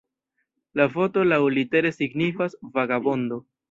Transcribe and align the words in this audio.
La 0.81 0.87
voto 0.95 1.27
laŭlitere 1.33 1.95
signifas 2.01 2.61
"vagabondo". 2.81 3.45